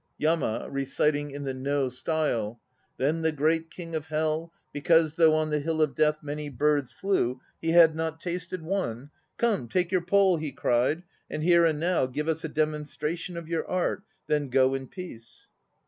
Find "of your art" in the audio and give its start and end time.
13.37-14.01